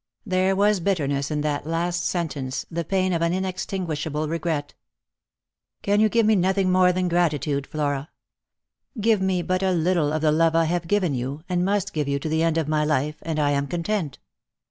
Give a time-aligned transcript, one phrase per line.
[0.25, 4.73] There was bitterness in that last sentence, the pain of an inextinguishable regret."
[5.83, 8.09] Can you give me nothing more than gratitude, Flora
[8.95, 11.93] P Give me but a little of the love I have given you, and must
[11.93, 14.17] give you to the end of my life, and I am content.